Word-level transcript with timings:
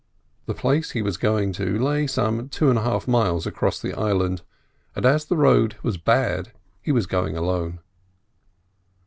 The 0.47 0.55
place 0.55 0.89
he 0.93 1.03
was 1.03 1.17
going 1.17 1.53
to 1.53 1.77
lay 1.77 2.07
some 2.07 2.49
two 2.49 2.71
and 2.71 2.79
a 2.79 2.81
half 2.81 3.07
miles 3.07 3.45
away 3.45 3.53
across 3.53 3.79
the 3.79 3.93
island, 3.93 4.41
and 4.95 5.05
as 5.05 5.25
the 5.25 5.37
road 5.37 5.75
was 5.83 5.97
bad 5.97 6.53
he 6.81 6.91
was 6.91 7.05
going 7.05 7.37
alone. 7.37 7.77